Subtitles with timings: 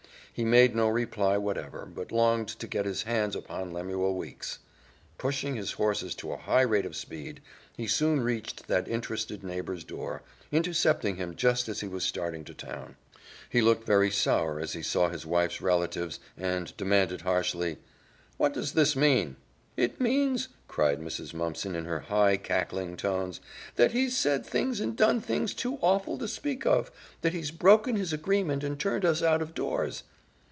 [0.33, 4.59] He made no reply whatever, but longed to get his hands upon Lemuel Weeks.
[5.17, 7.41] Pushing his horses to a high rate of speed,
[7.75, 12.53] he soon reached that interested neighbor's door, intercepting him just as he was starting to
[12.53, 12.95] town.
[13.49, 17.77] He looked very sour as he saw his wife's relatives, and demanded harshly,
[18.37, 19.35] "What does this mean?"
[19.75, 21.33] "It means," cried Mrs.
[21.33, 23.41] Mumpson in her high, cackling tones,
[23.75, 26.89] "that he's said things and done things too awful to speak of;
[27.19, 30.03] that he's broken his agreement and turned us out of doors."